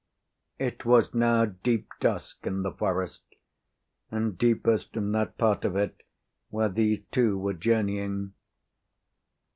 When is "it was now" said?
0.57-1.45